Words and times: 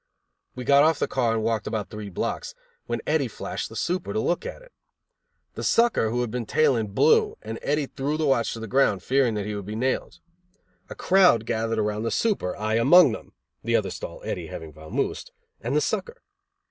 We 0.55 0.63
got 0.63 0.81
off 0.81 0.97
the 0.97 1.07
car 1.07 1.33
and 1.33 1.43
walked 1.43 1.67
about 1.67 1.91
three 1.91 2.09
blocks, 2.09 2.55
when 2.87 3.01
Eddy 3.05 3.27
flashed 3.27 3.69
the 3.69 3.75
super, 3.75 4.13
to 4.13 4.19
look 4.19 4.47
at 4.47 4.63
it. 4.63 4.71
The 5.53 5.61
sucker, 5.61 6.09
who 6.09 6.21
had 6.21 6.31
been 6.31 6.47
tailing, 6.47 6.87
blew, 6.87 7.37
and 7.43 7.59
Eddy 7.61 7.85
threw 7.85 8.17
the 8.17 8.25
watch 8.25 8.53
to 8.53 8.59
the 8.59 8.65
ground, 8.67 9.03
fearing 9.03 9.35
that 9.35 9.45
he 9.45 9.53
would 9.53 9.67
be 9.67 9.75
nailed. 9.75 10.17
A 10.89 10.95
crowd 10.95 11.45
gathered 11.45 11.77
around 11.77 12.01
the 12.01 12.09
super, 12.09 12.57
I 12.57 12.77
among 12.79 13.11
them, 13.11 13.33
the 13.63 13.75
other 13.75 13.91
stall, 13.91 14.23
Eddy 14.25 14.47
having 14.47 14.73
vamoosed, 14.73 15.31
and 15.61 15.75
the 15.75 15.81
sucker. 15.81 16.23